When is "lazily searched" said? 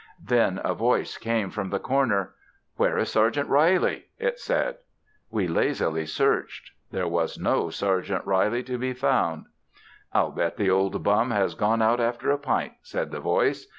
5.47-6.71